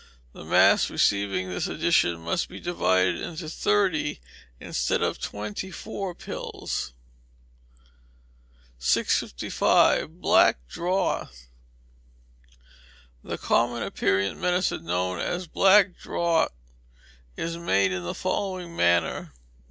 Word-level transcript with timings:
The 0.33 0.43
mass 0.43 0.89
receiving 0.89 1.49
this 1.49 1.67
addition 1.67 2.21
must 2.21 2.49
be 2.49 2.59
divided 2.59 3.19
into 3.21 3.47
thirty, 3.47 4.19
instead 4.59 5.03
of 5.03 5.19
twenty 5.19 5.69
four 5.69 6.15
pills. 6.15 6.93
655. 8.79 10.19
Black 10.19 10.57
Draught. 10.67 11.45
The 13.23 13.37
common 13.37 13.83
aperient 13.83 14.39
medicine 14.39 14.85
known 14.85 15.19
as 15.19 15.45
black 15.45 15.95
draught 15.99 16.51
is 17.37 17.57
made 17.59 17.91
in 17.91 18.01
the 18.01 18.15
following 18.15 18.75
manner: 18.75 19.33
i. 19.37 19.39